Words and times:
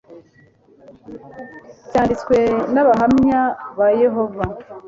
cyanditswe 1.89 2.37
n 2.73 2.75
abahamya 2.83 3.41
ba 3.77 3.87
yehova 4.01 4.43